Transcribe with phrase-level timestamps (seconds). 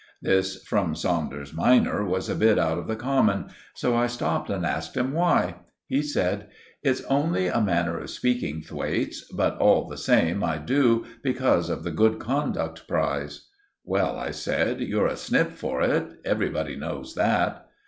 [0.19, 4.65] This, from Saunders minor, was a bit out of the common, so I stopped and
[4.65, 5.57] asked him why.
[5.85, 6.47] He said—
[6.81, 11.83] "It's only a manner of speaking, Thwaites; but, all the same, I do, because of
[11.83, 13.49] the Good Conduct Prize."
[13.85, 17.67] "Well," I said, "you're a snip for it; everybody knows that."